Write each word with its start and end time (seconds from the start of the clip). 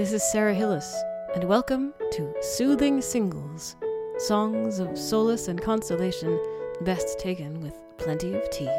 this 0.00 0.14
is 0.14 0.22
Sarah 0.22 0.54
Hillis, 0.54 0.96
and 1.34 1.44
welcome 1.44 1.92
to 2.12 2.34
Soothing 2.40 3.02
Singles 3.02 3.76
Songs 4.16 4.78
of 4.78 4.96
Solace 4.96 5.46
and 5.46 5.60
Consolation, 5.60 6.40
best 6.80 7.18
taken 7.18 7.60
with 7.60 7.74
plenty 7.98 8.32
of 8.32 8.48
tea. 8.48 8.70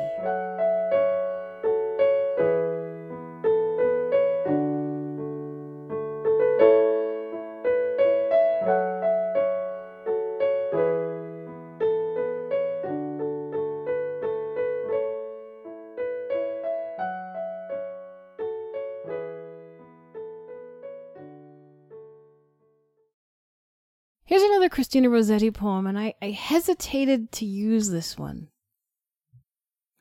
Christina 24.71 25.09
Rossetti 25.09 25.51
poem, 25.51 25.85
and 25.85 25.99
I, 25.99 26.13
I 26.21 26.31
hesitated 26.31 27.33
to 27.33 27.45
use 27.45 27.89
this 27.89 28.17
one 28.17 28.47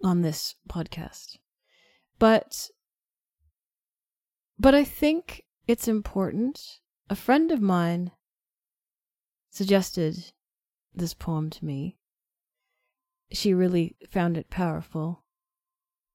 on 0.04 0.22
this 0.22 0.54
podcast. 0.68 1.38
But 2.20 2.70
but 4.60 4.74
I 4.74 4.84
think 4.84 5.44
it's 5.66 5.88
important. 5.88 6.78
A 7.08 7.16
friend 7.16 7.50
of 7.50 7.60
mine 7.60 8.12
suggested 9.50 10.32
this 10.94 11.14
poem 11.14 11.50
to 11.50 11.64
me. 11.64 11.98
She 13.32 13.52
really 13.52 13.96
found 14.08 14.36
it 14.36 14.50
powerful. 14.50 15.24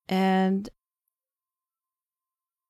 And 0.07 0.69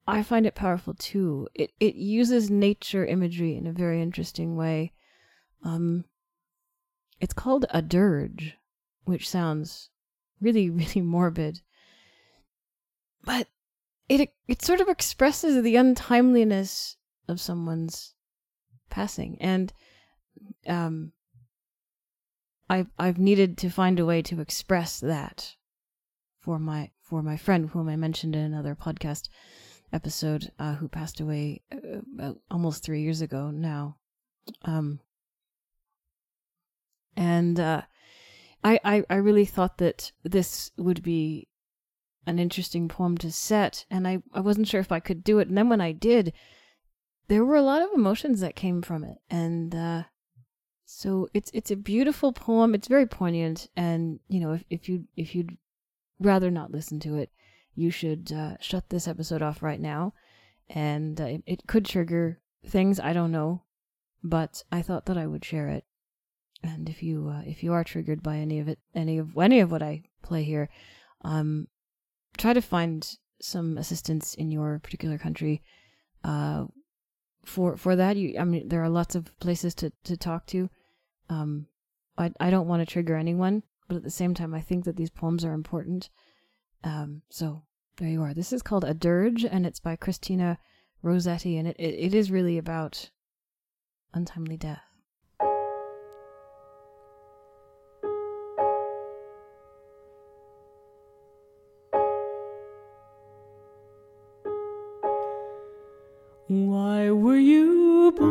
I 0.08 0.24
find 0.24 0.48
it 0.48 0.56
powerful 0.56 0.96
too. 0.96 1.48
It 1.54 1.74
it 1.80 1.94
uses 1.94 2.50
nature 2.50 3.06
imagery 3.06 3.56
in 3.56 3.68
a 3.68 3.72
very 3.72 4.02
interesting 4.02 4.56
way 4.56 4.92
um, 5.64 6.06
it's 7.20 7.34
called 7.34 7.66
a 7.70 7.82
dirge, 7.82 8.56
which 9.06 9.30
sounds 9.30 9.90
really, 10.42 10.70
really 10.82 11.02
morbid. 11.02 11.62
But 13.24 13.48
it 14.08 14.34
it 14.48 14.62
sort 14.62 14.82
of 14.82 14.90
expresses 14.90 15.64
the 15.64 15.76
untimeliness 15.76 16.98
of 17.28 17.42
someone's 17.42 18.14
passing, 18.90 19.38
and 19.42 19.74
um, 20.68 21.12
I've 22.70 22.90
I've 23.00 23.18
needed 23.18 23.58
to 23.60 23.70
find 23.70 24.00
a 24.00 24.06
way 24.06 24.22
to 24.24 24.42
express 24.42 25.00
that 25.00 25.56
for 26.40 26.60
my 26.60 26.92
for 27.02 27.24
my 27.24 27.38
friend 27.38 27.70
whom 27.70 27.90
I 27.90 27.96
mentioned 27.96 28.36
in 28.36 28.44
another 28.44 28.76
podcast 28.76 29.30
episode, 29.94 30.52
uh, 30.60 30.76
who 30.76 30.88
passed 30.88 31.20
away 31.20 31.62
uh, 32.20 32.34
almost 32.52 32.84
three 32.84 33.02
years 33.02 33.22
ago 33.22 33.50
now. 33.50 33.98
Um, 34.64 35.00
and 37.16 37.60
uh, 37.60 37.82
I, 38.64 38.80
I 38.84 39.04
I 39.10 39.16
really 39.16 39.46
thought 39.46 39.78
that 39.78 40.12
this 40.24 40.72
would 40.78 41.04
be 41.04 41.48
an 42.26 42.40
interesting 42.40 42.88
poem 42.88 43.18
to 43.20 43.32
set, 43.32 43.86
and 43.90 44.08
I 44.08 44.24
I 44.34 44.40
wasn't 44.40 44.68
sure 44.68 44.82
if 44.82 44.92
I 44.92 45.00
could 45.00 45.24
do 45.24 45.40
it. 45.40 45.48
And 45.48 45.58
then 45.58 45.70
when 45.70 45.82
I 45.82 45.92
did, 45.92 46.34
there 47.28 47.46
were 47.46 47.56
a 47.56 47.62
lot 47.62 47.82
of 47.82 47.90
emotions 47.94 48.40
that 48.42 48.56
came 48.56 48.82
from 48.82 49.04
it, 49.04 49.20
and 49.30 49.76
uh, 49.76 50.04
so 50.86 51.30
it's 51.34 51.52
it's 51.54 51.72
a 51.72 51.76
beautiful 51.76 52.34
poem. 52.34 52.74
It's 52.74 52.88
very 52.88 53.06
poignant, 53.06 53.70
and 53.76 54.20
you 54.28 54.40
know 54.40 54.54
if 54.54 54.64
if 54.70 54.90
you 54.90 55.06
if 55.16 55.36
you'd 55.36 55.58
rather 56.20 56.50
not 56.50 56.72
listen 56.72 57.00
to 57.02 57.18
it, 57.18 57.30
you 57.76 57.92
should 57.92 58.32
uh, 58.32 58.58
shut 58.60 58.90
this 58.90 59.08
episode 59.08 59.42
off 59.42 59.62
right 59.62 59.80
now. 59.80 60.14
And 60.68 61.22
uh, 61.22 61.26
it, 61.26 61.44
it 61.46 61.68
could 61.68 61.86
trigger 61.86 62.40
things 62.66 63.00
I 63.00 63.14
don't 63.14 63.32
know, 63.32 63.62
but 64.24 64.64
I 64.72 64.82
thought 64.82 65.06
that 65.06 65.18
I 65.18 65.28
would 65.28 65.46
share 65.46 65.70
it 65.70 65.86
and 66.64 66.90
if 66.90 67.04
you 67.04 67.30
uh, 67.30 67.42
if 67.46 67.64
you 67.64 67.74
are 67.74 67.84
triggered 67.84 68.24
by 68.24 68.38
any 68.38 68.60
of 68.60 68.68
it 68.68 68.80
any 68.94 69.18
of 69.18 69.38
any 69.38 69.60
of 69.60 69.72
what 69.72 69.84
I 69.84 70.04
play 70.22 70.44
here, 70.44 70.70
um, 71.22 71.68
try 72.38 72.54
to 72.54 72.62
find 72.62 73.18
some 73.42 73.78
assistance 73.78 74.34
in 74.34 74.52
your 74.52 74.80
particular 74.80 75.18
country. 75.18 75.62
Uh, 76.24 76.66
for 77.46 77.78
for 77.78 77.96
that, 77.96 78.18
you 78.18 78.40
I 78.40 78.44
mean 78.44 78.68
there 78.68 78.84
are 78.84 78.90
lots 78.90 79.16
of 79.16 79.38
places 79.40 79.76
to 79.76 79.92
to 80.04 80.18
talk 80.18 80.46
to. 80.48 80.70
Um, 81.30 81.68
I 82.18 82.32
I 82.40 82.50
don't 82.50 82.68
want 82.68 82.82
to 82.82 82.92
trigger 82.92 83.16
anyone, 83.16 83.64
but 83.88 83.98
at 83.98 84.04
the 84.04 84.10
same 84.10 84.34
time, 84.34 84.54
I 84.54 84.62
think 84.62 84.86
that 84.86 84.96
these 84.96 85.10
poems 85.12 85.46
are 85.46 85.54
important. 85.54 86.10
Um, 86.84 87.22
so 87.30 87.64
there 87.98 88.10
you 88.10 88.22
are. 88.22 88.34
This 88.34 88.54
is 88.54 88.62
called 88.62 88.84
a 88.84 88.94
dirge, 88.94 89.46
and 89.46 89.66
it's 89.66 89.80
by 89.80 89.96
Christina 89.96 90.60
Rossetti, 91.02 91.58
and 91.58 91.68
it, 91.68 91.76
it, 91.78 91.94
it 91.94 92.14
is 92.14 92.32
really 92.32 92.58
about 92.58 93.10
untimely 94.14 94.58
death. 94.58 94.95
Why 106.48 107.10
were 107.10 107.40
you 107.40 108.12
born 108.12 108.30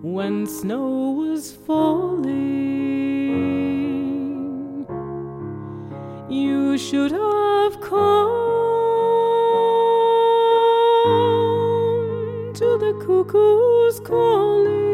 when 0.00 0.46
snow 0.46 1.10
was 1.10 1.52
falling? 1.52 2.24
You 6.30 6.78
should 6.78 7.12
have 7.12 7.78
come 7.82 8.30
to 12.54 12.78
the 12.78 12.94
cuckoo's 13.04 14.00
calling. 14.00 14.93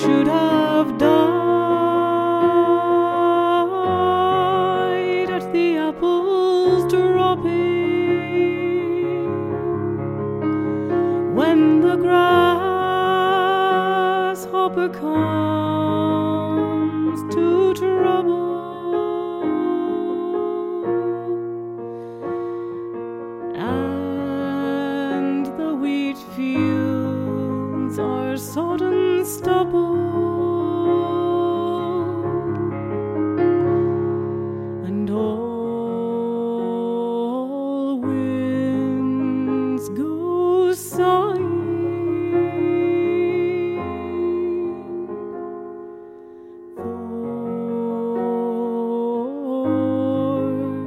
should 0.00 0.28
have 0.28 0.96
died 0.96 1.10
at 5.30 5.52
the 5.52 5.76
apples 5.76 6.90
dropping 6.90 7.44
when 11.34 11.80
the 11.82 11.96
grasshopper 11.96 12.48
comes 14.88 16.00
to 17.34 17.74
trouble. 17.74 18.49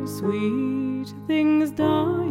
Sweet 0.08 1.14
things 1.28 1.72
dying. 1.72 2.23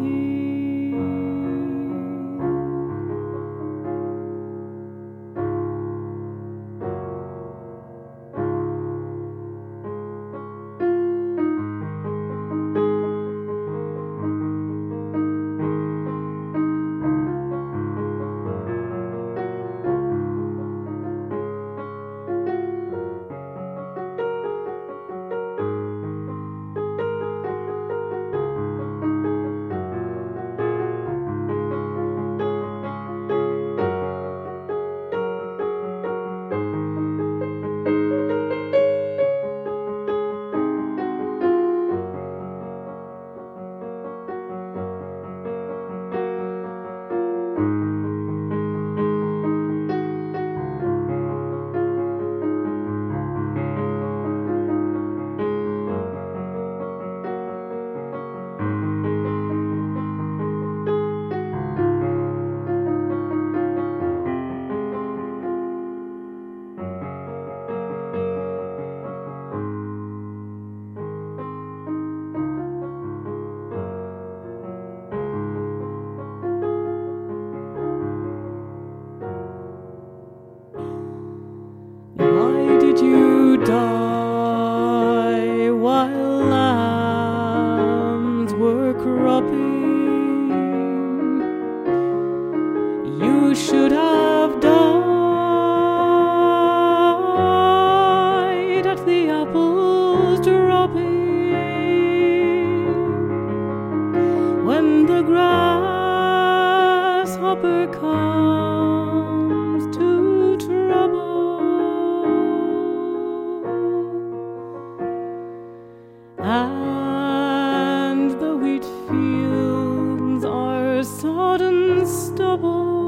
Sodden 122.07 123.02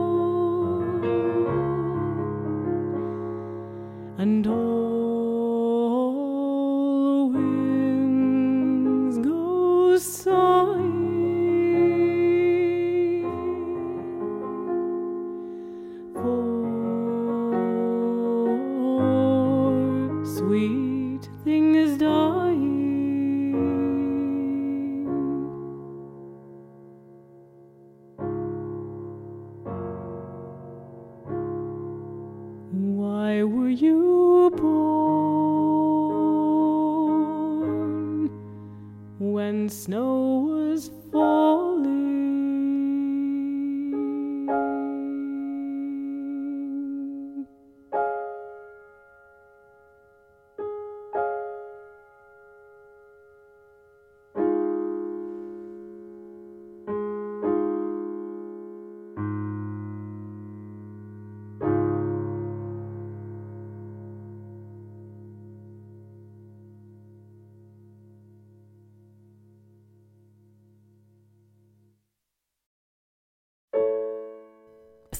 snow 39.70 40.46
was 40.48 40.90
falling? 41.12 41.43